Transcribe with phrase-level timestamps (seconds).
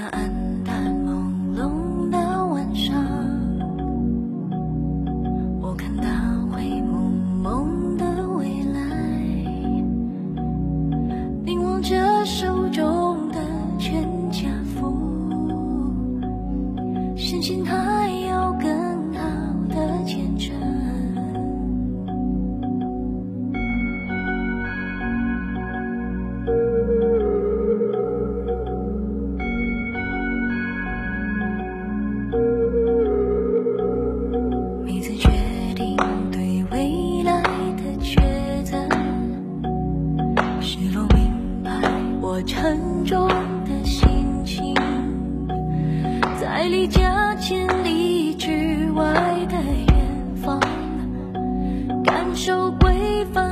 [0.00, 2.94] 那暗淡朦胧的晚上
[5.60, 6.04] 我看到
[6.52, 7.10] 灰蒙
[7.42, 8.04] 蒙的
[8.36, 8.80] 未来
[11.44, 13.40] 凝望着手中的
[13.76, 14.96] 全家福
[17.16, 17.87] 深信他
[46.68, 49.04] 离家千里之外
[49.48, 50.60] 的远方，
[52.04, 53.50] 感受归帆。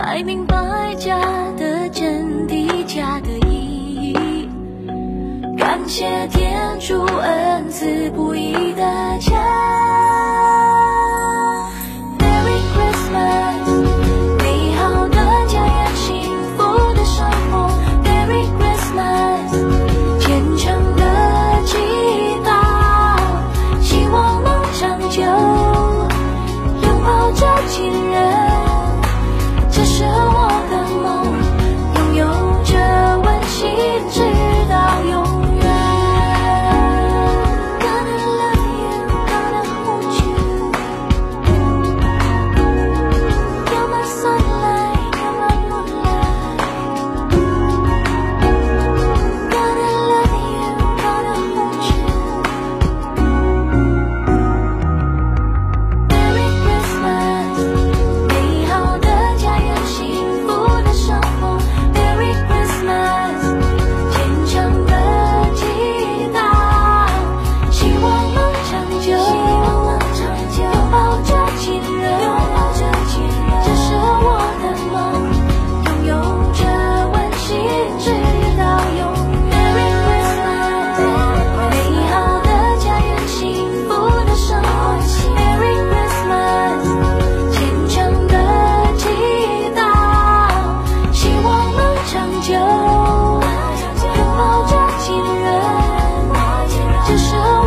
[0.00, 1.18] 才明白家
[1.58, 4.48] 的真谛，家的意义。
[5.58, 7.04] 感谢天主。
[97.08, 97.57] 之手